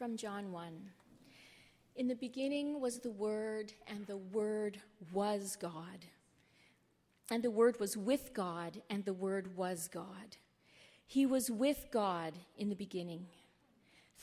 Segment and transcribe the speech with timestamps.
[0.00, 0.72] from John 1.
[1.96, 4.80] In the beginning was the Word, and the Word
[5.12, 6.06] was God.
[7.30, 10.38] And the Word was with God, and the Word was God.
[11.06, 13.26] He was with God in the beginning.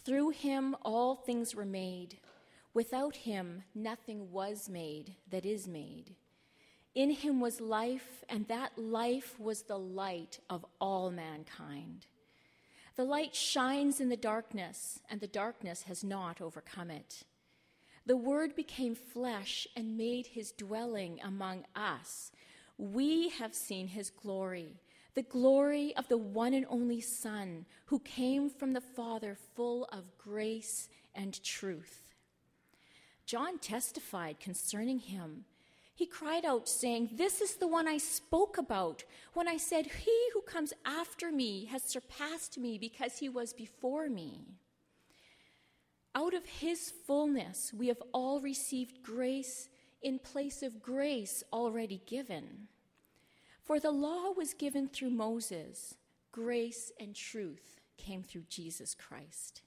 [0.04, 2.18] Through him all things were made.
[2.74, 6.16] Without him nothing was made that is made.
[6.96, 12.08] In him was life, and that life was the light of all mankind.
[12.98, 17.24] The light shines in the darkness, and the darkness has not overcome it.
[18.08, 22.32] The Word became flesh and made his dwelling among us.
[22.80, 24.82] We have seen his glory,
[25.14, 30.18] the glory of the one and only Son, who came from the Father full of
[30.18, 32.16] grace and truth.
[33.28, 35.46] John testified concerning him
[35.98, 40.16] he cried out, saying, This is the one I spoke about when I said, He
[40.32, 44.46] who comes after me has surpassed me because he was before me.
[46.14, 49.70] Out of his fullness, we have all received grace
[50.04, 52.68] in place of grace already given.
[53.64, 55.96] For the law was given through Moses,
[56.32, 59.64] grace and truth came through Jesus Christ.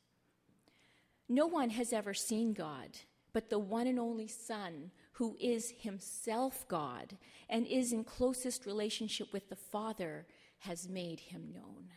[1.28, 3.00] No one has ever seen God
[3.33, 7.17] but the one and only Son, who is himself God
[7.48, 10.27] and is in closest relationship with the Father,
[10.61, 11.89] has made him known.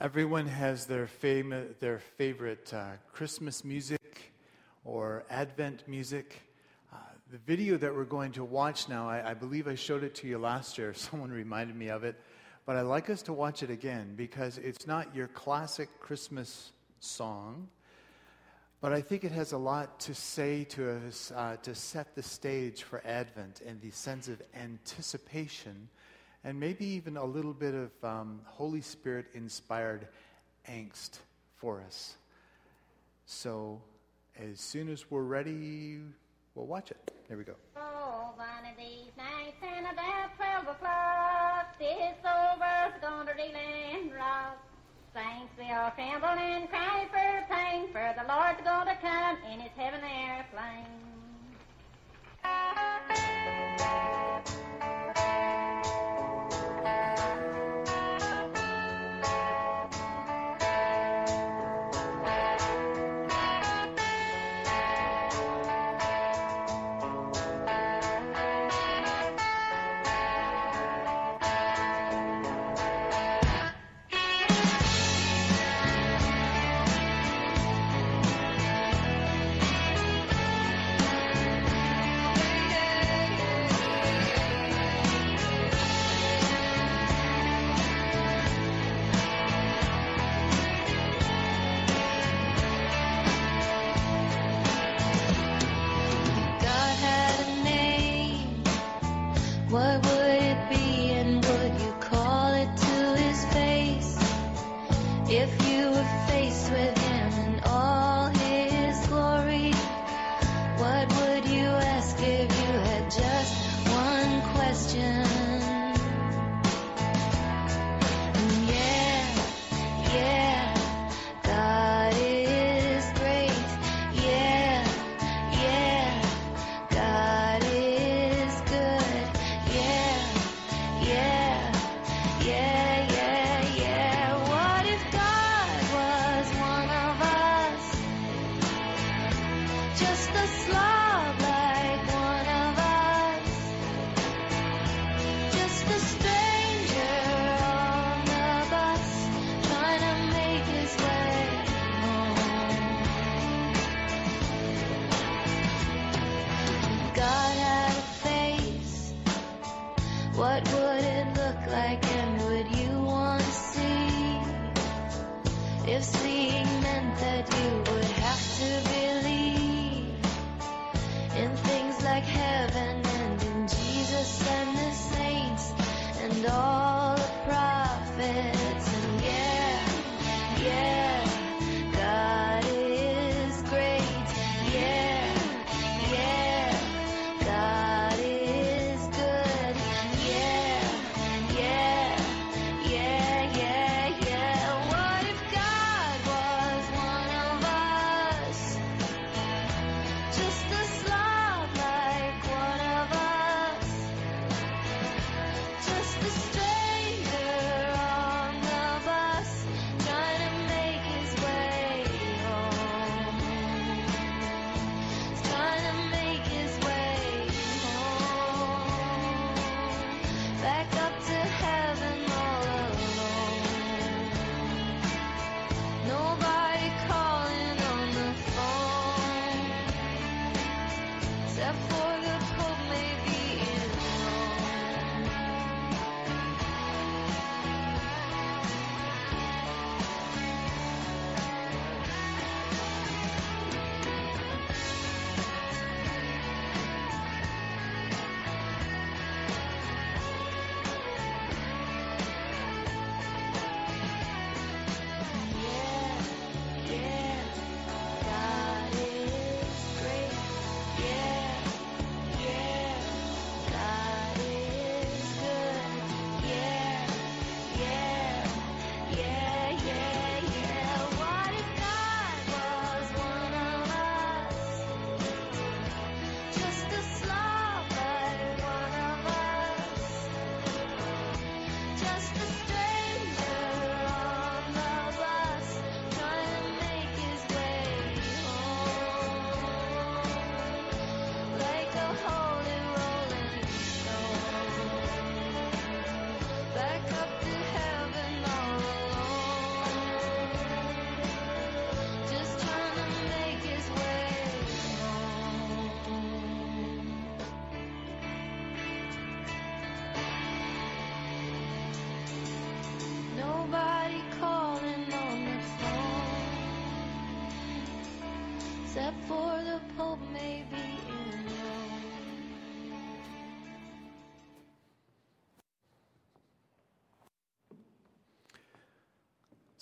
[0.00, 4.32] Everyone has their, fam- their favorite uh, Christmas music
[4.84, 6.42] or Advent music.
[6.92, 6.96] Uh,
[7.30, 10.26] the video that we're going to watch now, I, I believe I showed it to
[10.26, 10.92] you last year.
[10.94, 12.16] Someone reminded me of it.
[12.64, 17.68] But I'd like us to watch it again because it's not your classic Christmas song.
[18.82, 22.22] But I think it has a lot to say to us uh, to set the
[22.22, 25.88] stage for Advent and the sense of anticipation,
[26.42, 30.08] and maybe even a little bit of um, Holy Spirit inspired
[30.68, 31.20] angst
[31.54, 32.16] for us.
[33.24, 33.80] So,
[34.36, 36.00] as soon as we're ready,
[36.56, 37.12] we'll watch it.
[37.28, 37.54] Here we go.
[37.76, 43.32] Oh, one of these nights and about 12 o'clock, this old world's gonna
[44.18, 44.71] rock.
[45.14, 49.60] Saints, we all tremble and cry for pain, for the Lord's going to come in
[49.60, 51.02] his heavenly airplane.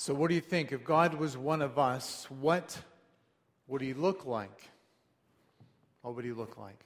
[0.02, 0.72] So, what do you think?
[0.72, 2.78] If God was one of us, what
[3.66, 4.70] would he look like?
[6.00, 6.82] What would he look like?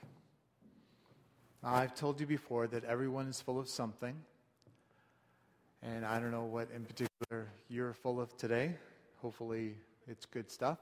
[1.62, 4.16] Now, I've told you before that everyone is full of something.
[5.80, 8.74] And I don't know what in particular you're full of today.
[9.22, 9.76] Hopefully,
[10.08, 10.78] it's good stuff.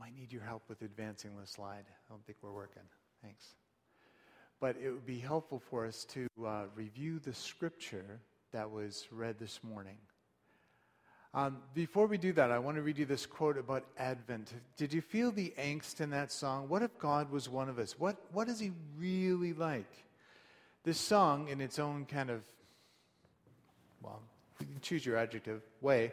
[0.00, 1.84] Might need your help with advancing the slide.
[1.86, 2.84] I don't think we're working.
[3.22, 3.56] Thanks.
[4.58, 8.20] But it would be helpful for us to uh, review the scripture
[8.52, 9.98] that was read this morning.
[11.34, 14.52] Um, before we do that, I want to read you this quote about Advent.
[14.78, 16.68] Did you feel the angst in that song?
[16.70, 17.98] What if God was one of us?
[17.98, 19.92] What, what is He really like?
[20.84, 22.40] This song, in its own kind of,
[24.02, 24.22] well,
[24.58, 26.12] you can choose your adjective way,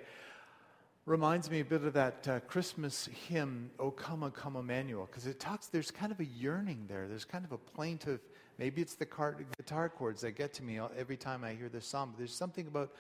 [1.06, 5.28] reminds me a bit of that uh, Christmas hymn, O Come, O Come, Emmanuel, because
[5.28, 7.08] it talks, there's kind of a yearning there.
[7.08, 8.20] There's kind of a plaintive,
[8.58, 9.08] maybe it's the
[9.56, 12.68] guitar chords that get to me every time I hear this song, but there's something
[12.68, 12.92] about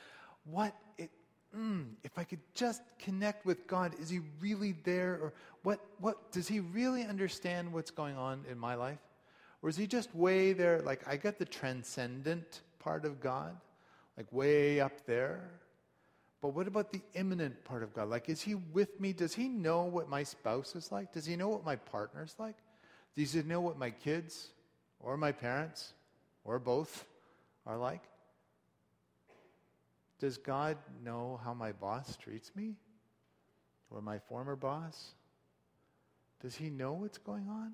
[0.45, 1.09] what it
[1.55, 5.13] mm, if I could just connect with God, is He really there?
[5.21, 8.99] Or what, what, does He really understand what's going on in my life?
[9.61, 10.79] Or is He just way there?
[10.81, 13.55] Like, I get the transcendent part of God,
[14.17, 15.49] like way up there.
[16.41, 18.09] But what about the immanent part of God?
[18.09, 19.13] Like, is He with me?
[19.13, 21.11] Does He know what my spouse is like?
[21.11, 22.57] Does He know what my partner's like?
[23.15, 24.49] Does He know what my kids
[24.99, 25.93] or my parents
[26.43, 27.05] or both
[27.65, 28.03] are like?
[30.25, 32.73] Does God know how my boss treats me?
[33.91, 35.13] Or my former boss?
[36.41, 37.73] Does he know what's going on?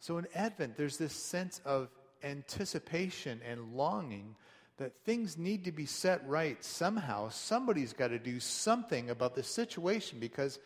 [0.00, 1.90] So in Advent, there's this sense of
[2.22, 4.36] anticipation and longing
[4.78, 7.28] that things need to be set right somehow.
[7.28, 10.58] Somebody's got to do something about the situation because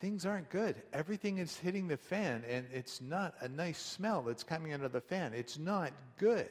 [0.00, 0.76] things aren't good.
[0.94, 4.92] Everything is hitting the fan, and it's not a nice smell that's coming out of
[4.92, 5.34] the fan.
[5.34, 6.48] It's not good.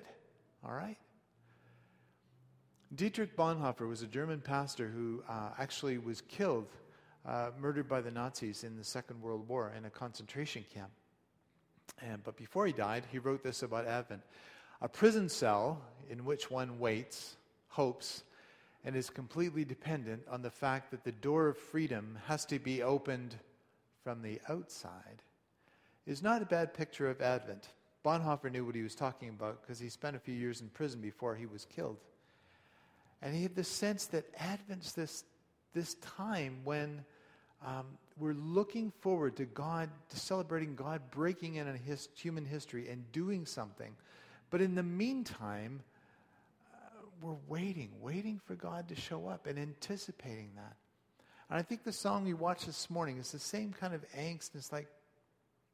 [0.63, 0.97] All right?
[2.93, 6.67] Dietrich Bonhoeffer was a German pastor who uh, actually was killed,
[7.25, 10.91] uh, murdered by the Nazis in the Second World War in a concentration camp.
[12.01, 14.21] And, but before he died, he wrote this about Advent
[14.81, 17.37] a prison cell in which one waits,
[17.69, 18.23] hopes,
[18.83, 22.83] and is completely dependent on the fact that the door of freedom has to be
[22.83, 23.35] opened
[24.03, 25.23] from the outside
[26.05, 27.69] is not a bad picture of Advent.
[28.03, 31.01] Bonhoeffer knew what he was talking about because he spent a few years in prison
[31.01, 31.97] before he was killed.
[33.25, 35.23] And he had the sense that Advent's this,
[35.73, 37.03] this time when
[37.65, 37.87] um,
[38.19, 43.11] we're looking forward to God, to celebrating God breaking in on his, human history and
[43.11, 43.95] doing something.
[44.51, 45.81] But in the meantime,
[46.71, 46.77] uh,
[47.19, 50.75] we're waiting, waiting for God to show up and anticipating that.
[51.49, 54.51] And I think the song we watched this morning is the same kind of angst.
[54.53, 54.87] It's like,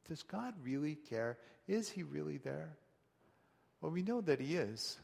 [0.08, 1.36] does God really care?
[1.68, 2.70] Is he really there?
[3.82, 4.96] Well, we know that he is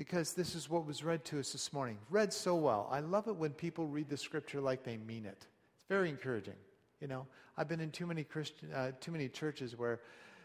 [0.00, 1.98] because this is what was read to us this morning.
[2.08, 2.88] Read so well.
[2.90, 5.36] I love it when people read the scripture like they mean it.
[5.36, 6.54] It's very encouraging.
[7.02, 7.26] You know,
[7.58, 10.00] I've been in too many Christian, uh, too many churches where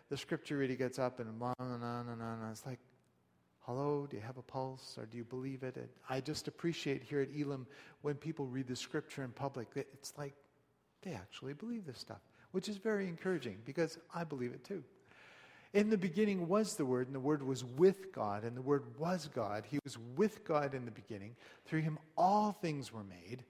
[0.09, 1.41] the scripture really gets up and
[2.51, 2.79] it's like,
[3.61, 5.77] hello, do you have a pulse or do you believe it?
[5.77, 7.65] And I just appreciate here at Elim
[8.01, 10.33] when people read the scripture in public, it's like
[11.01, 12.19] they actually believe this stuff,
[12.51, 14.83] which is very encouraging because I believe it too.
[15.75, 18.83] In the beginning was the Word, and the Word was with God, and the Word
[18.97, 19.65] was God.
[19.69, 21.35] He was with God in the beginning.
[21.65, 23.43] Through him, all things were made.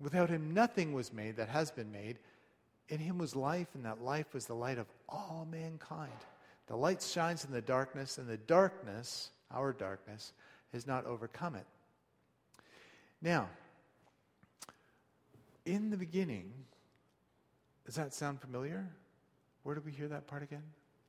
[0.00, 2.18] Without him, nothing was made that has been made.
[2.88, 6.10] In him was life, and that life was the light of all mankind.
[6.66, 10.32] The light shines in the darkness, and the darkness, our darkness,
[10.72, 11.66] has not overcome it.
[13.20, 13.50] Now,
[15.66, 16.54] in the beginning,
[17.84, 18.88] does that sound familiar?
[19.62, 20.62] Where did we hear that part again?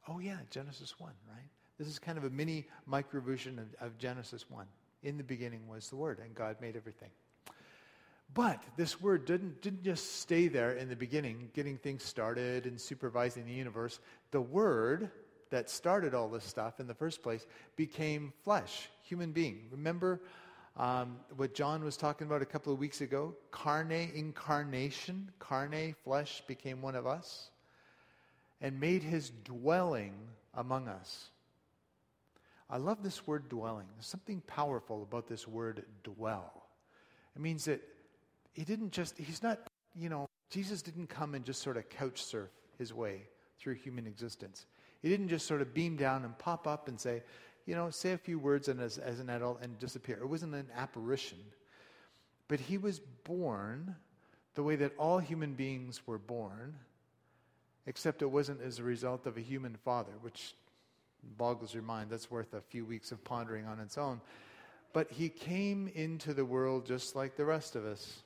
[0.07, 1.49] Oh, yeah, Genesis 1, right?
[1.77, 4.65] This is kind of a mini micro version of, of Genesis 1.
[5.03, 7.09] In the beginning was the Word, and God made everything.
[8.33, 12.79] But this word didn't, didn't just stay there in the beginning, getting things started and
[12.79, 13.99] supervising the universe.
[14.31, 15.11] The word
[15.49, 19.67] that started all this stuff in the first place became flesh, human being.
[19.69, 20.21] Remember
[20.77, 23.35] um, what John was talking about a couple of weeks ago?
[23.51, 25.29] Carne, incarnation.
[25.39, 27.49] Carne, flesh, became one of us
[28.61, 30.13] and made his dwelling
[30.53, 31.29] among us.
[32.69, 33.87] I love this word dwelling.
[33.95, 36.67] There's something powerful about this word dwell.
[37.35, 37.81] It means that
[38.53, 39.59] he didn't just, he's not,
[39.95, 43.23] you know, Jesus didn't come and just sort of couch surf his way
[43.59, 44.65] through human existence.
[45.01, 47.23] He didn't just sort of beam down and pop up and say,
[47.65, 50.17] you know, say a few words and as, as an adult and disappear.
[50.21, 51.37] It wasn't an apparition.
[52.47, 53.95] But he was born
[54.55, 56.75] the way that all human beings were born,
[57.85, 60.53] except it wasn't as a result of a human father, which
[61.37, 62.09] boggles your mind.
[62.09, 64.21] That's worth a few weeks of pondering on its own.
[64.93, 68.23] But he came into the world just like the rest of us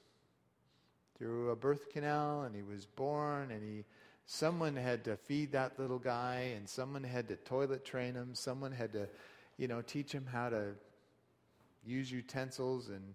[1.17, 3.85] through a birth canal, and he was born, and he
[4.25, 8.71] someone had to feed that little guy, and someone had to toilet train him, someone
[8.71, 9.07] had to,
[9.57, 10.71] you know, teach him how to
[11.85, 13.13] use utensils and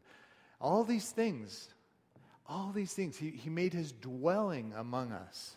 [0.60, 1.68] all these things.
[2.48, 3.16] All these things.
[3.16, 5.56] He, he made his dwelling among us.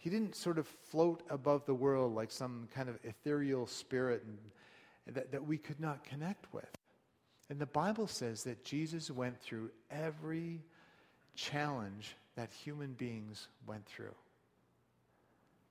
[0.00, 5.14] He didn't sort of float above the world like some kind of ethereal spirit and,
[5.14, 6.70] that, that we could not connect with.
[7.50, 10.62] And the Bible says that Jesus went through every
[11.34, 14.14] challenge that human beings went through.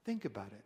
[0.06, 0.66] Think about it.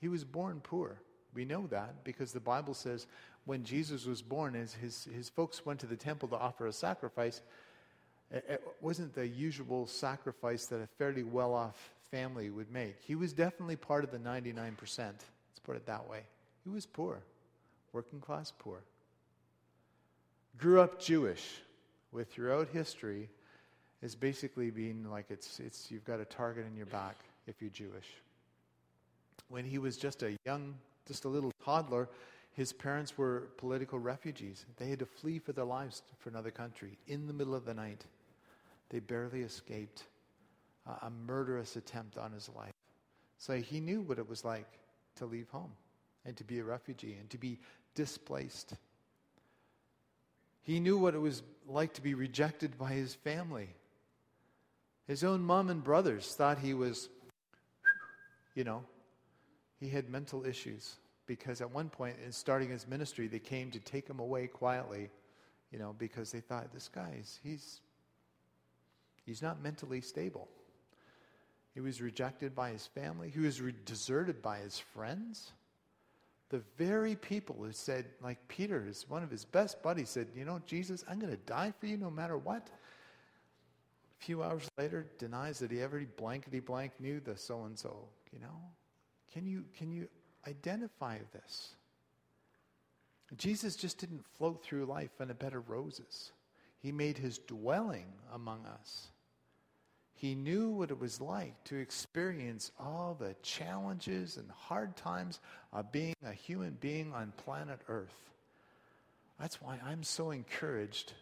[0.00, 0.98] He was born poor.
[1.34, 3.06] We know that because the Bible says
[3.44, 6.72] when Jesus was born, as his, his folks went to the temple to offer a
[6.72, 7.42] sacrifice,
[8.30, 12.96] it wasn't the usual sacrifice that a fairly well off family would make.
[13.00, 14.76] He was definitely part of the 99%.
[14.78, 15.24] Let's
[15.64, 16.20] put it that way.
[16.62, 17.22] He was poor,
[17.92, 18.78] working class poor.
[20.58, 21.62] Grew up Jewish,
[22.12, 23.28] with throughout history
[24.02, 27.16] is basically being like it's, it's you've got a target in your back
[27.46, 28.08] if you're Jewish.
[29.48, 30.74] When he was just a young,
[31.08, 32.08] just a little toddler,
[32.52, 34.66] his parents were political refugees.
[34.76, 37.74] They had to flee for their lives for another country in the middle of the
[37.74, 38.04] night.
[38.90, 40.04] They barely escaped
[40.86, 42.72] a murderous attempt on his life.
[43.38, 44.66] So he knew what it was like
[45.16, 45.72] to leave home
[46.24, 47.58] and to be a refugee and to be
[47.94, 48.74] displaced.
[50.62, 53.68] He knew what it was like to be rejected by his family.
[55.06, 57.08] His own mom and brothers thought he was,
[58.54, 58.84] you know,
[59.80, 60.96] he had mental issues
[61.26, 65.10] because at one point in starting his ministry, they came to take him away quietly,
[65.72, 67.80] you know, because they thought this guy is, he's,
[69.26, 70.48] he's not mentally stable.
[71.74, 73.30] He was rejected by his family.
[73.30, 75.52] He was re- deserted by his friends.
[76.50, 80.44] The very people who said, like Peter, is one of his best buddies, said, You
[80.44, 82.68] know, Jesus, I'm going to die for you no matter what.
[84.20, 88.08] A few hours later, denies that he ever blankety blank knew the so and so.
[88.32, 88.60] You know,
[89.32, 90.08] can you can you
[90.46, 91.74] identify this?
[93.36, 96.32] Jesus just didn't float through life on a bed of roses.
[96.80, 99.11] He made his dwelling among us.
[100.22, 105.40] He knew what it was like to experience all the challenges and hard times
[105.72, 108.30] of being a human being on planet Earth.
[109.40, 111.14] That's why I'm so encouraged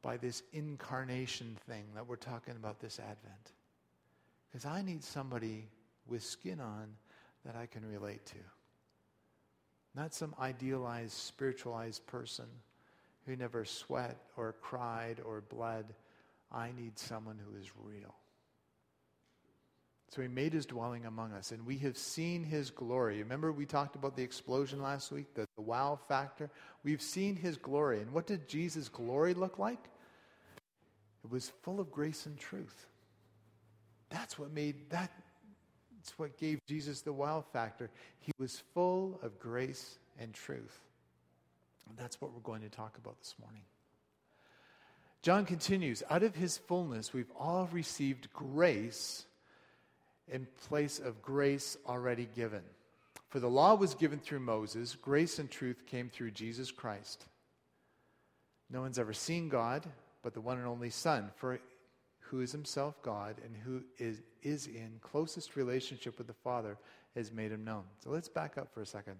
[0.00, 3.50] by this incarnation thing that we're talking about this Advent.
[4.48, 5.66] Because I need somebody
[6.06, 6.94] with skin on
[7.44, 8.38] that I can relate to.
[9.96, 12.46] Not some idealized, spiritualized person
[13.26, 15.86] who never sweat or cried or bled
[16.54, 18.14] I need someone who is real.
[20.10, 23.18] So he made his dwelling among us, and we have seen his glory.
[23.18, 26.50] Remember, we talked about the explosion last week, the, the wow factor?
[26.84, 28.00] We've seen his glory.
[28.00, 29.82] And what did Jesus' glory look like?
[31.24, 32.86] It was full of grace and truth.
[34.08, 35.10] That's what made that.
[36.00, 37.90] It's what gave Jesus the wow factor.
[38.20, 40.80] He was full of grace and truth.
[41.88, 43.62] And that's what we're going to talk about this morning.
[45.24, 49.24] John continues, out of his fullness, we've all received grace
[50.30, 52.60] in place of grace already given.
[53.30, 57.24] For the law was given through Moses, grace and truth came through Jesus Christ.
[58.68, 59.86] No one's ever seen God
[60.22, 61.58] but the one and only Son, for
[62.20, 66.76] who is himself God and who is, is in closest relationship with the Father
[67.16, 67.84] has made him known.
[68.00, 69.16] So let's back up for a second.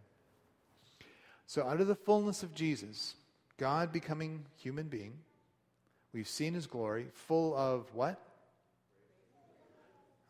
[1.46, 3.14] So, out of the fullness of Jesus,
[3.56, 5.14] God becoming human being,
[6.14, 8.20] We've seen his glory, full of what?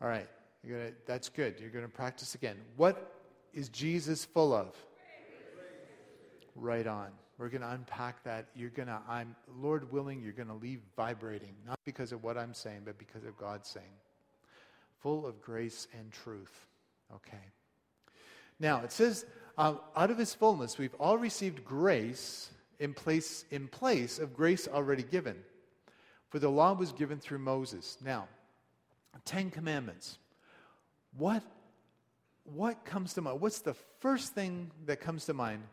[0.01, 0.27] All right,
[0.63, 1.59] you're gonna, that's good.
[1.59, 2.57] You're going to practice again.
[2.75, 3.13] What
[3.53, 4.75] is Jesus full of?
[6.55, 7.09] Right on.
[7.37, 8.47] We're going to unpack that.
[8.55, 12.37] You're going to, I'm, Lord willing, you're going to leave vibrating, not because of what
[12.37, 13.85] I'm saying, but because of God's saying.
[15.01, 16.65] Full of grace and truth.
[17.13, 17.43] Okay.
[18.59, 19.25] Now, it says,
[19.57, 22.49] uh, out of his fullness, we've all received grace
[22.79, 25.35] in place, in place of grace already given.
[26.29, 27.97] For the law was given through Moses.
[28.03, 28.27] Now,
[29.23, 30.17] Ten Commandments.
[31.17, 31.43] What,
[32.43, 33.39] what comes to mind?
[33.39, 35.63] What's the first thing that comes to mind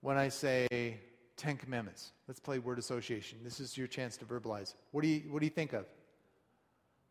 [0.00, 0.98] when I say
[1.36, 2.12] Ten Commandments?
[2.26, 3.38] Let's play word association.
[3.44, 4.74] This is your chance to verbalize.
[4.92, 5.86] What do you, what do you think of?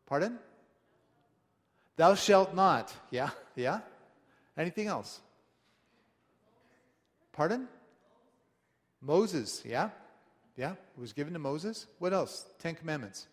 [0.08, 0.40] Pardon?
[1.98, 2.94] Thou shalt not.
[3.12, 3.30] Yeah?
[3.56, 3.82] Yeah?
[4.58, 5.20] Anything else?
[7.32, 7.68] Pardon?
[9.02, 9.62] Moses.
[9.66, 9.90] Yeah?
[10.58, 11.88] Yeah, it was given to Moses.
[12.00, 12.46] What else?
[12.60, 13.28] Ten Commandments.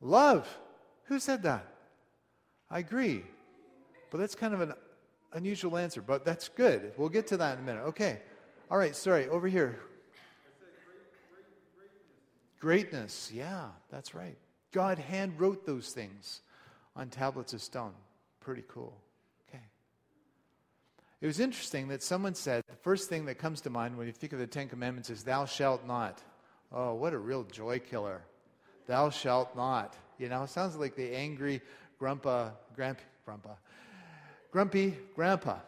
[0.00, 0.48] Love.
[1.04, 1.66] Who said that?
[2.70, 3.24] I agree.
[4.10, 4.72] But that's kind of an
[5.32, 6.92] unusual answer, but that's good.
[6.96, 7.82] We'll get to that in a minute.
[7.88, 8.20] Okay.
[8.70, 9.80] All right, sorry, over here.
[12.60, 13.30] Greatness.
[13.32, 14.38] Yeah, that's right.
[14.72, 16.40] God hand wrote those things
[16.96, 17.92] on tablets of stone.
[18.40, 18.96] Pretty cool.
[21.24, 24.12] It was interesting that someone said the first thing that comes to mind when you
[24.12, 26.22] think of the Ten Commandments is, Thou shalt not.
[26.70, 28.20] Oh, what a real joy killer.
[28.86, 29.96] Thou shalt not.
[30.18, 31.62] You know, it sounds like the angry
[31.98, 33.54] grandpa, grandpa, grandpa,
[34.50, 35.60] grumpy grandpa.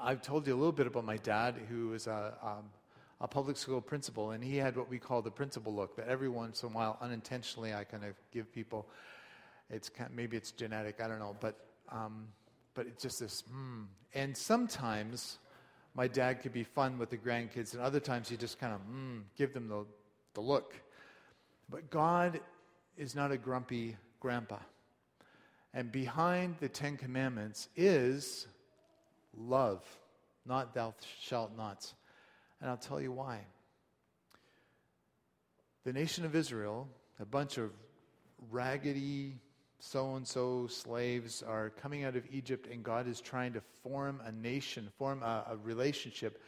[0.00, 2.64] I've told you a little bit about my dad, who was a, um,
[3.20, 5.96] a public school principal, and he had what we call the principal look.
[5.96, 8.88] That every once in a while, unintentionally, I kind of give people.
[9.68, 11.58] It's kind of, maybe it's genetic, I don't know, but
[11.90, 12.28] um,
[12.74, 13.42] but it's just this.
[13.52, 13.86] Mm.
[14.14, 15.38] And sometimes
[15.94, 18.80] my dad could be fun with the grandkids, and other times he just kind of
[18.80, 19.84] mm, give them the
[20.34, 20.74] the look.
[21.68, 22.40] But God
[22.96, 24.58] is not a grumpy grandpa.
[25.72, 28.46] And behind the Ten Commandments is
[29.36, 29.84] love,
[30.44, 31.94] not thou shalt nots.
[32.60, 33.40] And I'll tell you why.
[35.84, 36.88] The nation of Israel,
[37.20, 37.70] a bunch of
[38.50, 39.38] raggedy,
[39.80, 44.20] so and so slaves are coming out of Egypt, and God is trying to form
[44.24, 46.40] a nation, form a, a relationship.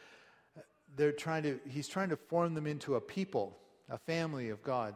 [0.95, 3.57] They're trying to, he's trying to form them into a people,
[3.89, 4.93] a family of God.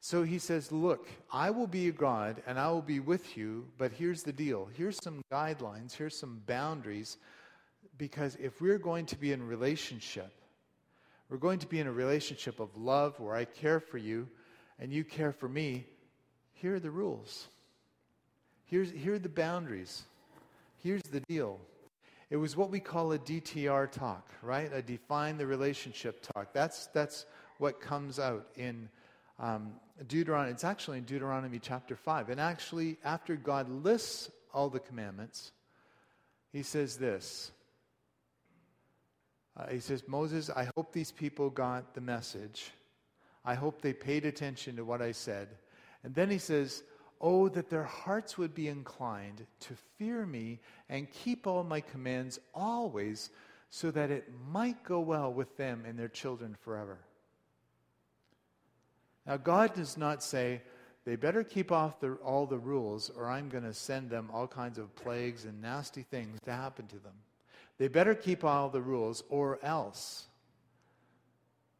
[0.00, 3.68] So he says, Look, I will be a God and I will be with you,
[3.76, 4.68] but here's the deal.
[4.74, 7.18] Here's some guidelines, here's some boundaries,
[7.98, 10.32] because if we're going to be in relationship,
[11.28, 14.26] we're going to be in a relationship of love where I care for you
[14.78, 15.84] and you care for me.
[16.60, 17.48] Here are the rules.
[18.66, 20.02] Here's, here are the boundaries.
[20.82, 21.58] Here's the deal.
[22.28, 24.70] It was what we call a DTR talk, right?
[24.70, 26.52] A define the relationship talk.
[26.52, 27.24] That's, that's
[27.56, 28.90] what comes out in
[29.38, 29.72] um,
[30.06, 30.52] Deuteronomy.
[30.52, 32.28] It's actually in Deuteronomy chapter 5.
[32.28, 35.52] And actually, after God lists all the commandments,
[36.52, 37.52] he says this.
[39.56, 42.70] Uh, he says, Moses, I hope these people got the message.
[43.46, 45.48] I hope they paid attention to what I said.
[46.04, 46.82] And then he says,
[47.20, 52.38] Oh, that their hearts would be inclined to fear me and keep all my commands
[52.54, 53.28] always,
[53.68, 56.98] so that it might go well with them and their children forever.
[59.26, 60.62] Now, God does not say,
[61.04, 64.46] they better keep off the, all the rules, or I'm going to send them all
[64.46, 67.14] kinds of plagues and nasty things to happen to them.
[67.78, 70.26] They better keep all the rules, or else.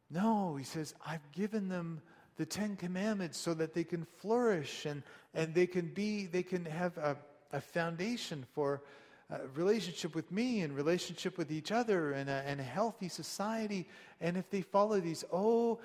[0.09, 2.01] No, he says, I've given them
[2.41, 5.03] the Ten Commandments so that they can flourish and,
[5.35, 7.15] and they can be, they can have a,
[7.53, 8.81] a foundation for
[9.29, 13.87] a relationship with me and relationship with each other and a, and a healthy society.
[14.21, 15.77] And if they follow these, oh,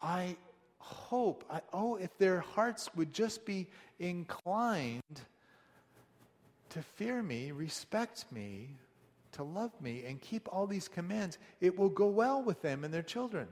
[0.00, 0.36] I
[0.78, 1.42] hope.
[1.50, 3.66] I, oh, if their hearts would just be
[3.98, 5.20] inclined
[6.70, 8.68] to fear me, respect me,
[9.32, 12.94] to love me, and keep all these commands, it will go well with them and
[12.94, 13.48] their children.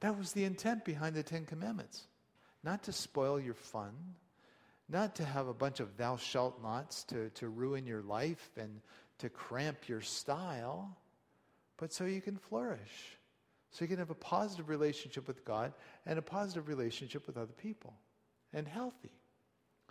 [0.00, 2.06] That was the intent behind the Ten Commandments.
[2.62, 3.92] Not to spoil your fun,
[4.88, 8.80] not to have a bunch of thou shalt nots to, to ruin your life and
[9.18, 10.96] to cramp your style,
[11.76, 13.18] but so you can flourish.
[13.70, 15.72] So you can have a positive relationship with God
[16.04, 17.94] and a positive relationship with other people
[18.52, 19.12] and healthy.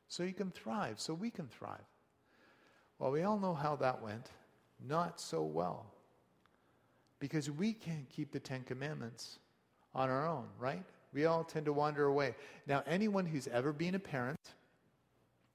[0.10, 1.78] So you can thrive, so we can thrive.
[2.98, 4.30] Well, we all know how that went.
[4.86, 5.86] Not so well.
[7.20, 9.40] Because we can't keep the Ten Commandments
[9.94, 10.84] on our own, right?
[11.14, 12.36] We all tend to wander away.
[12.68, 14.40] Now, anyone who's ever been a parent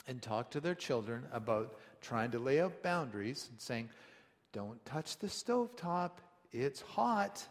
[0.09, 3.89] and talked to their children about trying to lay out boundaries and saying,
[4.53, 6.21] don't touch the stove top,
[6.53, 7.47] it's hot.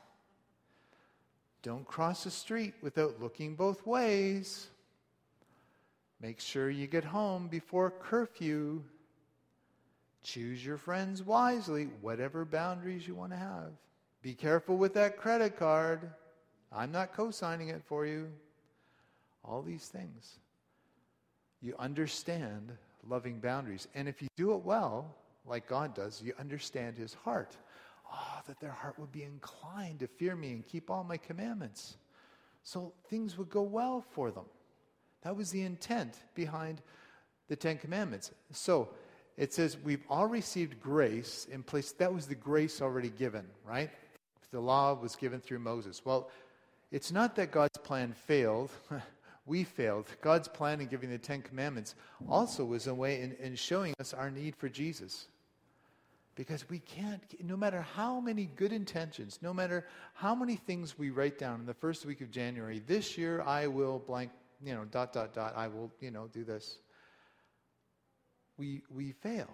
[1.62, 4.68] Don't cross the street without looking both ways.
[6.22, 8.82] Make sure you get home before curfew.
[10.24, 13.72] Choose your friends wisely, whatever boundaries you want to have.
[14.22, 16.10] Be careful with that credit card.
[16.76, 18.30] I'm not co signing it for you.
[19.44, 20.40] All these things.
[21.62, 22.72] You understand
[23.08, 23.88] loving boundaries.
[23.96, 25.14] And if you do it well,
[25.46, 27.56] like God does, you understand his heart
[28.14, 31.98] oh, that their heart would be inclined to fear me and keep all my commandments.
[32.64, 34.46] So things would go well for them.
[35.24, 36.82] That was the intent behind
[37.50, 38.32] the Ten Commandments.
[38.52, 38.90] So
[39.38, 41.92] it says we've all received grace in place.
[41.94, 43.90] That was the grace already given, right?
[44.52, 46.02] The law was given through Moses.
[46.06, 46.30] Well,
[46.94, 48.70] it's not that God's plan failed.
[49.48, 50.06] we failed.
[50.22, 51.96] God's plan in giving the Ten Commandments
[52.30, 55.26] also was a way in, in showing us our need for Jesus.
[56.36, 61.10] Because we can't, no matter how many good intentions, no matter how many things we
[61.10, 64.30] write down in the first week of January, this year I will blank,
[64.64, 66.78] you know, dot, dot, dot, I will, you know, do this.
[68.60, 69.50] We, we fail.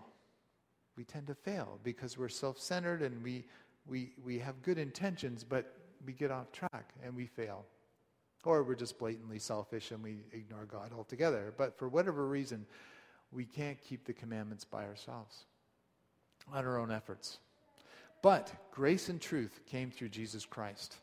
[0.97, 3.45] We tend to fail because we're self centered and we,
[3.87, 7.65] we, we have good intentions, but we get off track and we fail.
[8.45, 11.53] Or we're just blatantly selfish and we ignore God altogether.
[11.57, 12.65] But for whatever reason,
[13.31, 15.45] we can't keep the commandments by ourselves
[16.51, 17.39] on our own efforts.
[18.21, 20.95] But grace and truth came through Jesus Christ.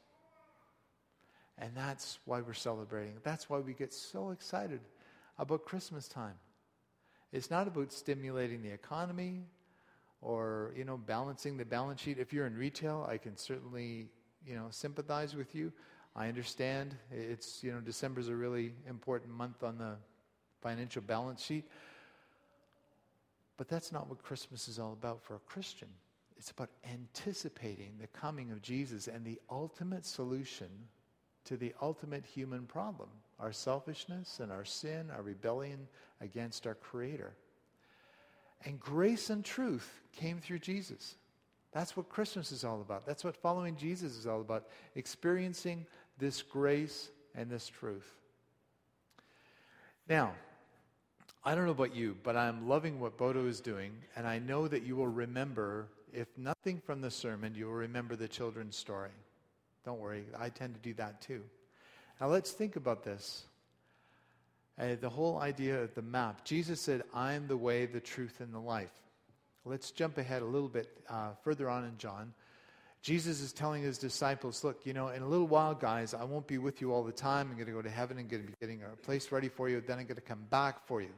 [1.58, 3.14] And that's why we're celebrating.
[3.22, 4.80] That's why we get so excited
[5.38, 6.34] about Christmas time.
[7.32, 9.44] It's not about stimulating the economy
[10.20, 12.18] or, you know, balancing the balance sheet.
[12.18, 14.08] If you're in retail, I can certainly,
[14.46, 15.72] you know, sympathize with you.
[16.14, 19.96] I understand it's, you know, December's a really important month on the
[20.62, 21.64] financial balance sheet.
[23.56, 25.88] But that's not what Christmas is all about for a Christian.
[26.36, 30.68] It's about anticipating the coming of Jesus and the ultimate solution
[31.44, 35.86] to the ultimate human problem our selfishness and our sin, our rebellion
[36.22, 37.34] against our Creator.
[38.64, 41.16] And grace and truth came through Jesus.
[41.76, 43.04] That's what Christmas is all about.
[43.04, 44.66] That's what following Jesus is all about.
[44.94, 45.84] Experiencing
[46.16, 48.10] this grace and this truth.
[50.08, 50.32] Now,
[51.44, 54.66] I don't know about you, but I'm loving what Bodo is doing, and I know
[54.68, 59.10] that you will remember, if nothing from the sermon, you will remember the children's story.
[59.84, 61.42] Don't worry, I tend to do that too.
[62.22, 63.44] Now let's think about this.
[64.80, 66.42] Uh, the whole idea of the map.
[66.42, 68.88] Jesus said, I am the way, the truth, and the life.
[69.66, 72.32] Let's jump ahead a little bit uh, further on in John.
[73.02, 76.46] Jesus is telling his disciples, Look, you know, in a little while, guys, I won't
[76.46, 77.48] be with you all the time.
[77.50, 79.80] I'm going to go to heaven and to be getting a place ready for you.
[79.80, 81.12] Then I'm going to come back for you.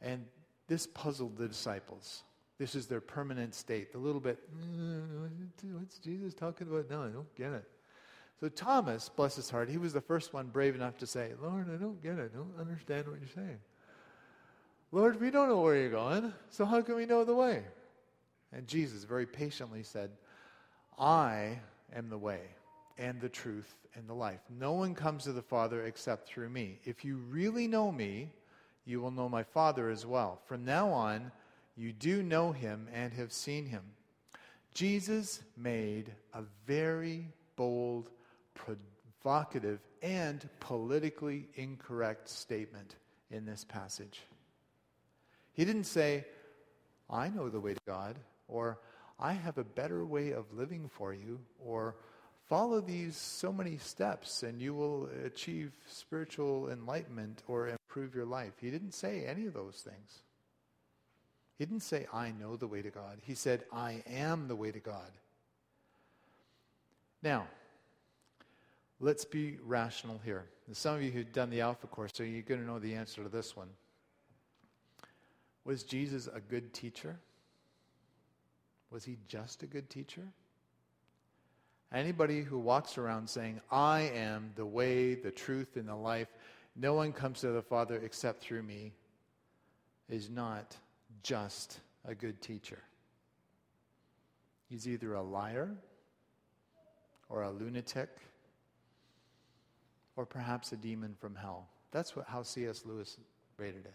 [0.00, 0.24] And
[0.68, 2.22] this puzzled the disciples.
[2.58, 3.94] This is their permanent state.
[3.94, 5.30] A little bit, mm,
[5.78, 7.04] what's Jesus talking about now?
[7.04, 7.64] I don't get it.
[8.40, 11.68] So Thomas, bless his heart, he was the first one brave enough to say, Lord,
[11.72, 12.32] I don't get it.
[12.34, 13.58] I don't understand what you're saying.
[14.90, 17.62] Lord, we don't know where you're going, so how can we know the way?
[18.52, 20.10] And Jesus very patiently said,
[20.98, 21.58] I
[21.94, 22.40] am the way
[22.96, 24.40] and the truth and the life.
[24.48, 26.78] No one comes to the Father except through me.
[26.84, 28.30] If you really know me,
[28.86, 30.40] you will know my Father as well.
[30.46, 31.30] From now on,
[31.76, 33.82] you do know him and have seen him.
[34.72, 38.08] Jesus made a very bold,
[38.54, 42.96] provocative, and politically incorrect statement
[43.30, 44.22] in this passage.
[45.58, 46.24] He didn't say,
[47.10, 48.16] I know the way to God,
[48.46, 48.78] or
[49.18, 51.96] I have a better way of living for you, or
[52.46, 58.52] follow these so many steps and you will achieve spiritual enlightenment or improve your life.
[58.60, 60.22] He didn't say any of those things.
[61.58, 63.18] He didn't say, I know the way to God.
[63.22, 65.10] He said, I am the way to God.
[67.20, 67.48] Now,
[69.00, 70.44] let's be rational here.
[70.70, 73.24] some of you who've done the Alpha course, so you're going to know the answer
[73.24, 73.70] to this one.
[75.68, 77.18] Was Jesus a good teacher?
[78.90, 80.26] Was he just a good teacher?
[81.92, 86.28] Anybody who walks around saying, I am the way, the truth, and the life,
[86.74, 88.94] no one comes to the Father except through me,
[90.08, 90.74] is not
[91.22, 92.82] just a good teacher.
[94.70, 95.76] He's either a liar
[97.28, 98.08] or a lunatic
[100.16, 101.68] or perhaps a demon from hell.
[101.90, 102.84] That's what, how C.S.
[102.86, 103.18] Lewis
[103.58, 103.94] rated it.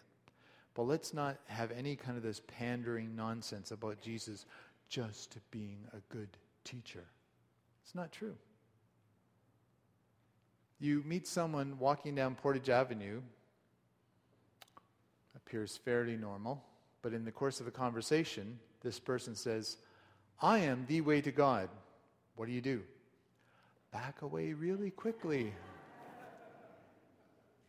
[0.76, 4.46] But let's not have any kind of this pandering nonsense about Jesus
[4.90, 6.30] just being a good
[6.64, 7.04] teacher.
[7.84, 8.36] It's not true.
[10.80, 13.22] You meet someone walking down Portage Avenue,
[15.36, 16.64] appears fairly normal,
[17.02, 19.78] but in the course of a conversation, this person says,
[20.42, 21.70] I am the way to God.
[22.36, 22.82] What do you do?
[23.92, 25.54] Back away really quickly.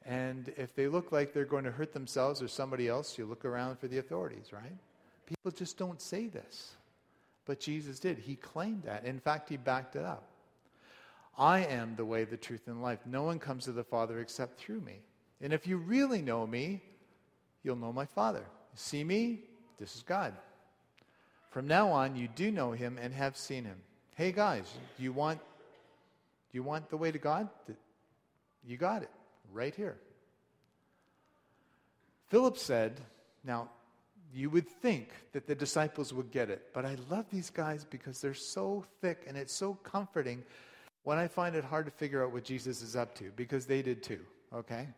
[0.06, 3.44] And if they look like they're going to hurt themselves or somebody else, you look
[3.44, 4.76] around for the authorities, right?
[5.26, 6.72] People just don't say this.
[7.46, 8.18] But Jesus did.
[8.18, 9.04] He claimed that.
[9.04, 10.24] In fact, he backed it up.
[11.36, 13.00] I am the way, the truth, and life.
[13.06, 15.00] No one comes to the Father except through me.
[15.40, 16.82] And if you really know me,
[17.62, 18.44] you'll know my Father.
[18.74, 19.40] See me?
[19.78, 20.32] This is God.
[21.50, 23.76] From now on, you do know him and have seen him.
[24.16, 24.64] Hey guys,
[24.96, 25.40] do you want
[26.52, 27.48] you want the way to God?
[28.64, 29.10] You got it.
[29.52, 29.96] Right here.
[32.28, 33.00] Philip said,
[33.44, 33.68] now
[34.34, 36.70] you would think that the disciples would get it.
[36.72, 40.42] But I love these guys because they're so thick and it's so comforting
[41.04, 43.82] when I find it hard to figure out what Jesus is up to because they
[43.82, 44.20] did too,
[44.52, 44.88] okay?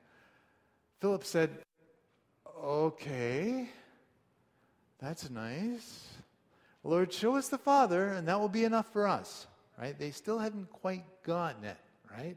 [1.00, 1.50] Philip said,
[2.58, 3.68] Okay,
[4.98, 6.06] that's nice.
[6.82, 9.46] Lord, show us the Father, and that will be enough for us,
[9.78, 9.98] right?
[9.98, 11.76] They still hadn't quite gotten it,
[12.10, 12.36] right?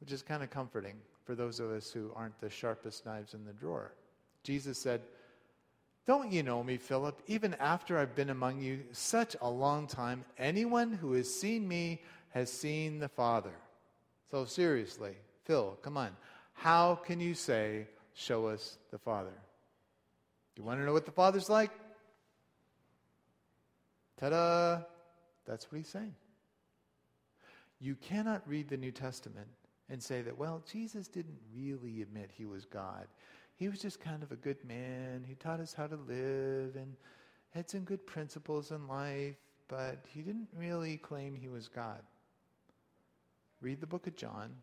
[0.00, 0.94] Which is kind of comforting
[1.28, 3.92] for those of us who aren't the sharpest knives in the drawer.
[4.44, 5.02] Jesus said,
[6.06, 7.20] Don't you know me, Philip?
[7.26, 12.00] Even after I've been among you such a long time, anyone who has seen me
[12.30, 13.52] has seen the Father.
[14.30, 16.16] So, seriously, Phil, come on.
[16.54, 19.36] How can you say, Show us the Father?
[20.56, 21.72] You want to know what the Father's like?
[24.18, 24.80] Ta da!
[25.44, 26.14] That's what he's saying.
[27.80, 29.48] You cannot read the New Testament
[29.90, 33.06] and say that, well, Jesus didn't really admit he was God.
[33.56, 35.24] He was just kind of a good man.
[35.26, 36.94] He taught us how to live and
[37.50, 39.36] had some good principles in life,
[39.68, 42.02] but he didn't really claim he was God.
[43.60, 44.54] Read the book of John.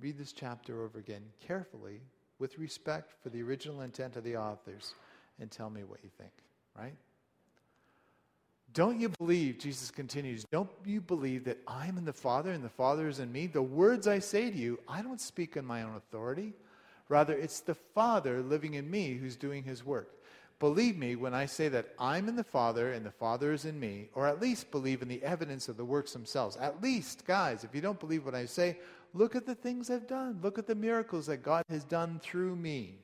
[0.00, 2.00] Read this chapter over again carefully
[2.38, 4.94] with respect for the original intent of the authors
[5.40, 6.32] and tell me what you think,
[6.76, 6.96] right?
[8.76, 12.68] Don't you believe, Jesus continues, don't you believe that I'm in the Father and the
[12.68, 13.46] Father is in me?
[13.46, 16.52] The words I say to you, I don't speak in my own authority.
[17.08, 20.22] Rather, it's the Father living in me who's doing his work.
[20.58, 23.80] Believe me when I say that I'm in the Father and the Father is in
[23.80, 26.58] me, or at least believe in the evidence of the works themselves.
[26.58, 28.76] At least, guys, if you don't believe what I say,
[29.14, 30.38] look at the things I've done.
[30.42, 32.98] Look at the miracles that God has done through me.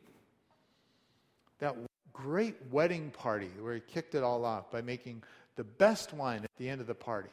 [1.60, 1.76] That
[2.12, 5.22] great wedding party where he kicked it all off by making
[5.56, 7.30] the best wine at the end of the party.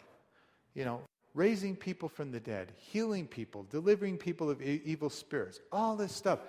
[0.73, 1.01] You know,
[1.33, 6.13] raising people from the dead, healing people, delivering people of e- evil spirits, all this
[6.13, 6.39] stuff.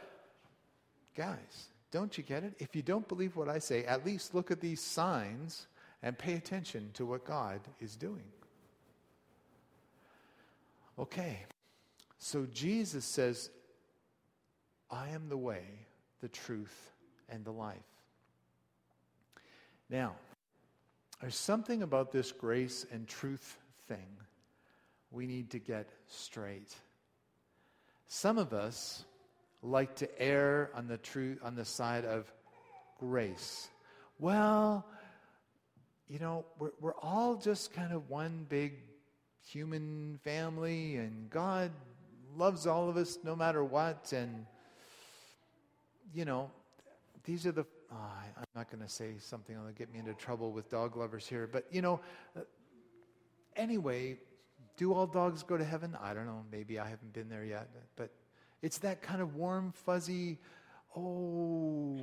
[1.16, 2.54] Guys, don't you get it?
[2.58, 5.66] If you don't believe what I say, at least look at these signs
[6.02, 8.24] and pay attention to what God is doing.
[10.98, 11.44] Okay,
[12.18, 13.50] so Jesus says,
[14.90, 15.64] I am the way,
[16.20, 16.92] the truth,
[17.28, 17.78] and the life.
[19.88, 20.14] Now,
[21.20, 24.06] there's something about this grace and truth thing
[25.10, 26.74] we need to get straight.
[28.08, 29.04] Some of us
[29.62, 32.32] like to err on the truth on the side of
[32.98, 33.68] grace.
[34.18, 34.86] Well,
[36.08, 38.74] you know, we're, we're all just kind of one big
[39.46, 41.70] human family, and God
[42.36, 44.12] loves all of us no matter what.
[44.12, 44.46] And,
[46.14, 46.50] you know,
[47.24, 50.12] these are the oh, I, am not going to say something that'll get me into
[50.14, 52.00] trouble with dog lovers here, but you know,
[52.36, 52.40] uh,
[53.56, 54.18] anyway,
[54.76, 55.96] do all dogs go to heaven?
[56.00, 56.44] I don't know.
[56.52, 58.10] Maybe I haven't been there yet, but
[58.60, 60.38] it's that kind of warm, fuzzy,
[60.94, 61.96] oh,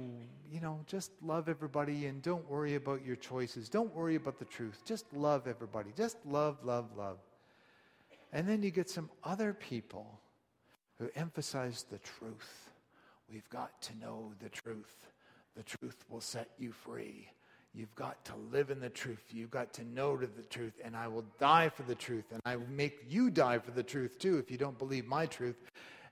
[0.52, 3.70] you know, just love everybody and don't worry about your choices.
[3.70, 4.82] Don't worry about the truth.
[4.84, 5.92] Just love everybody.
[5.96, 7.20] Just love, love, love.
[8.34, 10.20] And then you get some other people
[10.98, 12.72] who emphasize the truth.
[13.32, 15.08] We've got to know the truth.
[15.58, 17.28] The truth will set you free.
[17.74, 19.24] You've got to live in the truth.
[19.32, 20.74] You've got to know the truth.
[20.84, 22.26] And I will die for the truth.
[22.32, 25.26] And I will make you die for the truth too if you don't believe my
[25.26, 25.56] truth.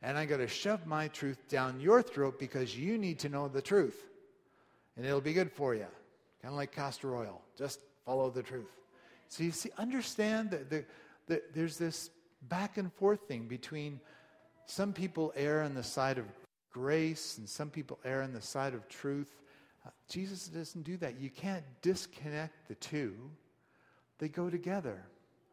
[0.02, 3.48] And I got to shove my truth down your throat because you need to know
[3.48, 4.04] the truth.
[4.98, 5.88] And it'll be good for you.
[6.42, 7.42] Kind of like castor oil.
[7.58, 8.72] Just follow the truth.
[9.28, 10.86] So you see, understand that the,
[11.28, 12.10] the, there's this
[12.50, 14.00] back and forth thing between
[14.66, 16.26] some people err on the side of
[16.76, 19.34] grace, and some people err on the side of truth.
[19.86, 21.22] Uh, Jesus doesn't do that.
[21.22, 23.16] You can't disconnect the two,
[24.20, 25.02] they go together.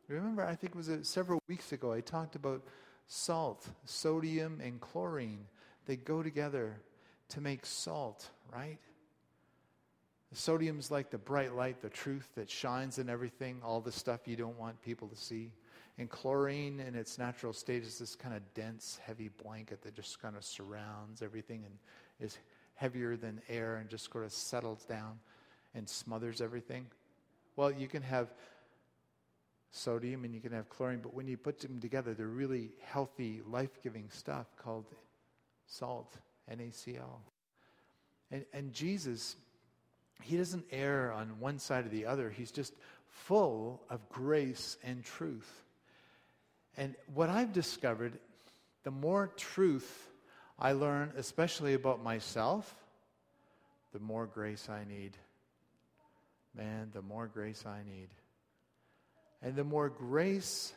[0.09, 2.65] Remember, I think it was a, several weeks ago, I talked about
[3.07, 5.47] salt, sodium, and chlorine.
[5.87, 6.81] They go together
[7.29, 8.79] to make salt, right?
[10.33, 14.27] The sodium's like the bright light, the truth that shines in everything, all the stuff
[14.27, 15.53] you don't want people to see.
[15.99, 20.21] And chlorine in its natural state is this kind of dense, heavy blanket that just
[20.23, 21.75] kind of surrounds everything and
[22.19, 22.39] is
[22.75, 25.19] heavier than air and just sort of settles down
[25.75, 26.87] and smothers everything.
[27.57, 28.33] Well, you can have
[29.71, 33.43] sodium and you can have chlorine, but when you put them together, they're really healthy,
[33.47, 34.87] life giving stuff called
[35.67, 36.17] salt,
[36.51, 37.21] NaCl.
[38.31, 39.37] And, and Jesus,
[40.23, 42.75] he doesn't err on one side or the other, he's just
[43.09, 45.63] full of grace and truth.
[46.77, 48.19] And what I've discovered,
[48.85, 50.09] the more truth
[50.59, 52.75] I learn, especially about myself,
[53.93, 55.17] the more grace I need.
[56.57, 58.09] Man, the more grace I need.
[59.43, 60.73] And the more grace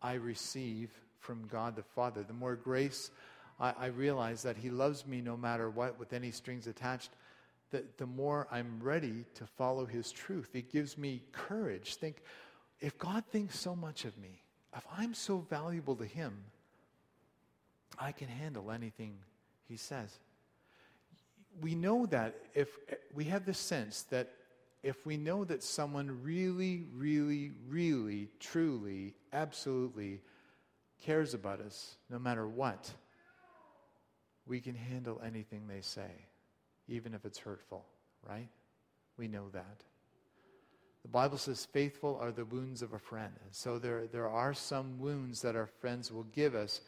[0.00, 3.10] I receive from God the Father, the more grace
[3.58, 7.10] I, I realize that He loves me no matter what, with any strings attached,
[7.70, 10.50] the, the more I'm ready to follow His truth.
[10.54, 11.94] It gives me courage.
[11.94, 12.22] Think,
[12.80, 14.41] if God thinks so much of me,
[14.76, 16.36] if I'm so valuable to him,
[17.98, 19.18] I can handle anything
[19.68, 20.18] he says.
[21.60, 22.78] We know that if
[23.14, 24.30] we have the sense that
[24.82, 30.20] if we know that someone really, really, really, truly, absolutely
[31.04, 32.90] cares about us, no matter what,
[34.46, 36.10] we can handle anything they say,
[36.88, 37.84] even if it's hurtful,
[38.28, 38.48] right?
[39.16, 39.84] We know that.
[41.02, 43.32] The Bible says, faithful are the wounds of a friend.
[43.50, 46.80] So there, there are some wounds that our friends will give us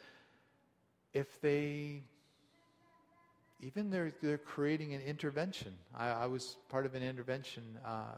[1.12, 2.02] if they
[3.60, 5.72] even they're, they're creating an intervention.
[5.96, 8.16] I, I was part of an intervention uh,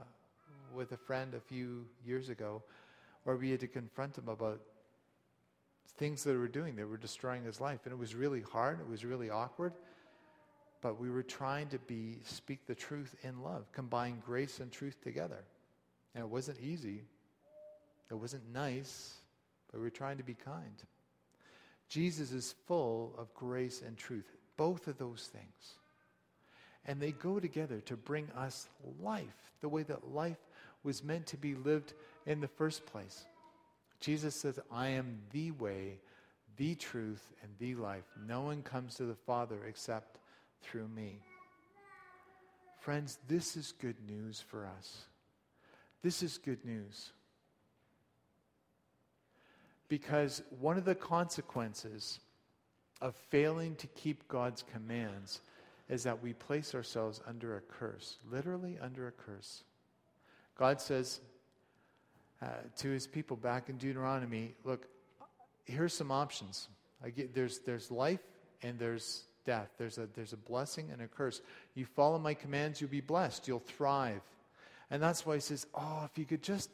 [0.75, 2.63] with a friend a few years ago
[3.23, 4.61] where we had to confront him about
[5.99, 6.75] things that were doing.
[6.77, 7.81] that were destroying his life.
[7.85, 8.81] And it was really hard.
[8.81, 9.73] It was really awkward.
[10.81, 15.01] But we were trying to be, speak the truth in love, combine grace and truth
[15.03, 15.45] together.
[16.17, 17.03] And it wasn't easy.
[18.11, 19.13] It wasn't nice,
[19.71, 20.83] but we were trying to be kind.
[21.91, 24.25] Jesus is full of grace and truth.
[24.57, 25.75] Both of those things.
[26.87, 28.67] And they go together to bring us
[28.99, 30.39] life, the way that life
[30.83, 31.93] was meant to be lived
[32.25, 33.27] in the first place.
[34.01, 35.99] Jesus says, I am the way,
[36.57, 38.05] the truth, and the life.
[38.27, 40.19] No one comes to the Father except
[40.63, 41.21] through me.
[42.81, 45.05] Friends, this is good news for us.
[46.03, 47.11] This is good news.
[49.89, 52.21] Because one of the consequences
[53.01, 55.41] of failing to keep God's commands
[55.89, 59.63] is that we place ourselves under a curse, literally under a curse.
[60.59, 61.21] God says
[62.43, 62.47] uh,
[62.79, 64.87] to his people back in Deuteronomy, look,
[65.65, 66.69] here's some options.
[67.15, 68.21] Get, there's, there's life
[68.63, 69.71] and there's death.
[69.79, 71.41] There's a, there's a blessing and a curse.
[71.75, 73.47] You follow my commands, you'll be blessed.
[73.47, 74.23] You'll thrive.
[74.91, 76.71] And that's why he says, oh, if you could just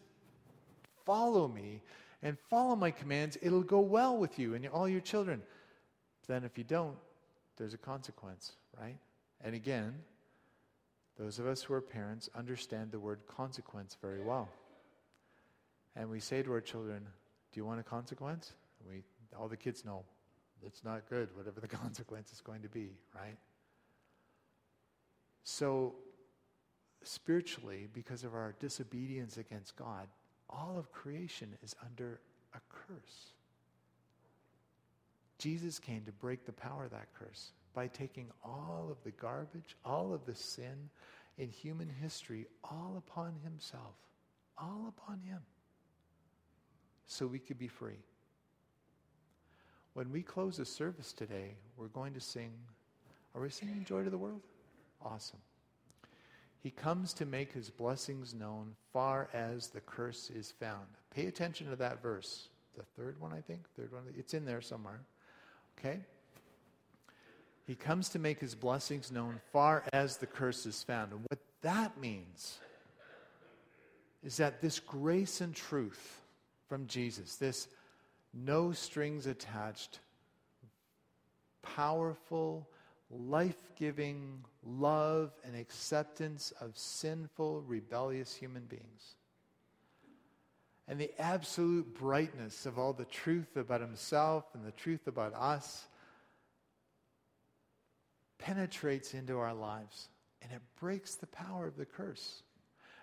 [1.05, 1.81] follow me
[2.23, 5.43] and follow my commands, it'll go well with you and all your children
[6.27, 6.97] then if you don't,
[7.57, 8.97] there's a consequence, right?
[9.45, 9.95] And again,
[11.19, 14.49] those of us who are parents understand the word consequence very well.
[15.95, 17.07] And we say to our children,
[17.53, 18.53] Do you want a consequence?
[18.81, 19.03] And we,
[19.39, 20.05] all the kids know
[20.65, 23.37] it's not good, whatever the consequence is going to be, right?
[25.45, 25.95] So,
[27.05, 30.09] spiritually, because of our disobedience against God,
[30.51, 32.21] all of creation is under
[32.55, 33.33] a curse.
[35.39, 39.77] Jesus came to break the power of that curse by taking all of the garbage,
[39.85, 40.91] all of the sin
[41.39, 43.95] in human history, all upon himself,
[44.59, 45.41] all upon him,
[47.07, 47.99] so we could be free.
[49.95, 52.53] When we close the service today, we're going to sing.
[53.35, 54.43] Are we singing Joy to the World?
[55.05, 55.41] Awesome.
[56.63, 60.87] He comes to make his blessings known far as the curse is found.
[61.15, 62.49] Pay attention to that verse.
[62.77, 63.61] The third one, I think.
[63.77, 64.03] Third one.
[64.17, 65.01] It's in there somewhere.
[65.79, 65.99] Okay?
[67.67, 71.13] He comes to make his blessings known far as the curse is found.
[71.13, 72.59] And what that means
[74.25, 76.21] is that this grace and truth
[76.69, 77.69] from Jesus, this
[78.33, 79.99] no strings attached,
[81.63, 82.69] powerful,
[83.13, 89.17] life giving love and acceptance of sinful, rebellious human beings,
[90.89, 95.87] and the absolute brightness of all the truth about himself and the truth about us
[98.39, 100.09] penetrates into our lives
[100.43, 102.43] and it breaks the power of the curse.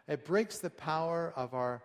[0.08, 1.82] It breaks the power of our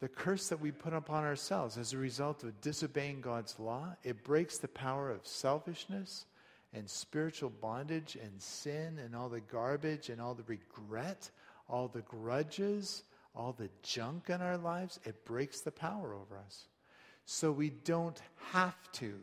[0.00, 3.94] the curse that we put upon ourselves as a result of disobeying God's law.
[4.02, 6.26] It breaks the power of selfishness
[6.74, 11.30] and spiritual bondage and sin and all the garbage and all the regret,
[11.68, 13.04] all the grudges,
[13.34, 16.66] all the junk in our lives, it breaks the power over us.
[17.24, 18.20] So we don't
[18.52, 19.14] have to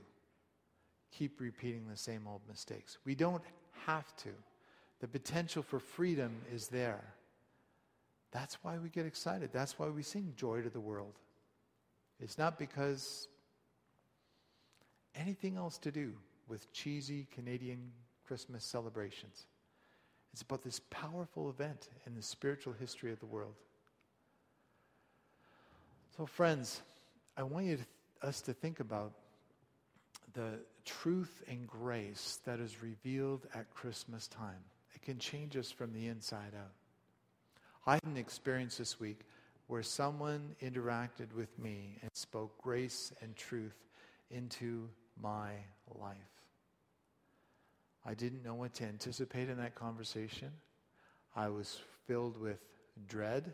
[1.11, 2.97] keep repeating the same old mistakes.
[3.05, 3.43] We don't
[3.85, 4.29] have to.
[4.99, 7.03] The potential for freedom is there.
[8.31, 9.49] That's why we get excited.
[9.51, 11.13] That's why we sing Joy to the World.
[12.19, 13.27] It's not because
[15.15, 16.13] anything else to do
[16.49, 17.91] with cheesy Canadian
[18.25, 19.45] Christmas celebrations.
[20.33, 23.55] It's about this powerful event in the spiritual history of the world.
[26.17, 26.81] So, friends,
[27.37, 29.13] I want you to, us to think about
[30.33, 34.63] the truth and grace that is revealed at Christmas time.
[34.93, 36.73] It can change us from the inside out.
[37.85, 39.21] I had an experience this week
[39.67, 43.77] where someone interacted with me and spoke grace and truth
[44.29, 44.89] into
[45.21, 45.51] my
[45.99, 46.38] life.
[48.05, 50.51] I didn't know what to anticipate in that conversation.
[51.35, 52.59] I was filled with
[53.07, 53.53] dread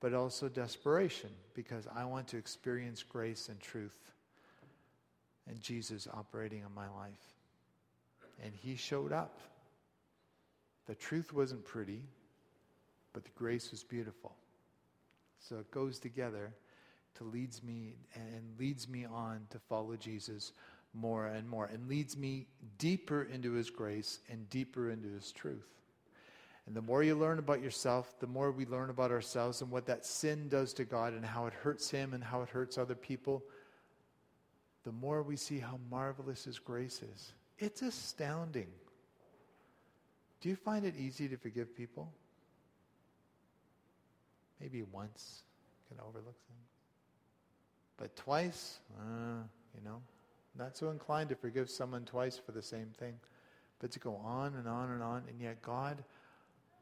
[0.00, 4.12] but also desperation because I want to experience grace and truth
[5.48, 7.34] and Jesus operating in my life.
[8.44, 9.40] And he showed up.
[10.86, 12.02] The truth wasn't pretty,
[13.12, 14.36] but the grace was beautiful.
[15.40, 16.52] So it goes together
[17.16, 20.52] to leads me and leads me on to follow Jesus
[20.96, 22.46] more and more and leads me
[22.78, 25.66] deeper into his grace and deeper into his truth.
[26.66, 29.86] And the more you learn about yourself, the more we learn about ourselves and what
[29.86, 32.96] that sin does to God and how it hurts him and how it hurts other
[32.96, 33.44] people,
[34.84, 37.32] the more we see how marvelous his grace is.
[37.58, 38.68] It's astounding.
[40.40, 42.12] Do you find it easy to forgive people?
[44.60, 45.42] Maybe once
[45.88, 46.56] can overlook them.
[47.96, 49.42] But twice, uh,
[49.74, 50.02] you know,
[50.58, 53.14] not so inclined to forgive someone twice for the same thing.
[53.78, 56.02] But to go on and on and on, and yet God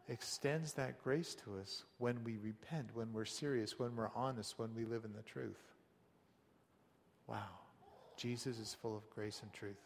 [0.09, 4.75] extends that grace to us when we repent, when we're serious, when we're honest, when
[4.75, 5.61] we live in the truth.
[7.27, 7.59] Wow.
[8.16, 9.81] Jesus is full of grace and truth.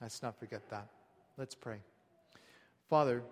[0.00, 0.88] Let's not forget that.
[1.36, 1.78] Let's pray.
[2.88, 3.22] Father,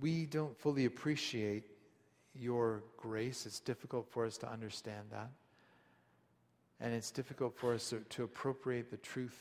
[0.00, 1.64] we don't fully appreciate
[2.34, 3.44] your grace.
[3.44, 5.30] It's difficult for us to understand that.
[6.80, 9.38] And it's difficult for us to, to appropriate the truth.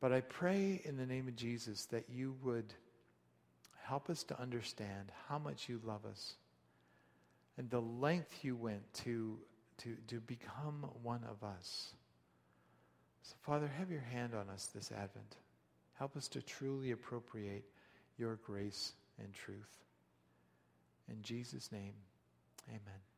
[0.00, 2.72] But I pray in the name of Jesus that you would
[3.82, 6.34] help us to understand how much you love us
[7.56, 9.38] and the length you went to,
[9.78, 11.92] to, to become one of us.
[13.22, 15.36] So, Father, have your hand on us this Advent.
[15.94, 17.64] Help us to truly appropriate
[18.18, 19.84] your grace and truth.
[21.08, 21.94] In Jesus' name,
[22.68, 23.15] amen.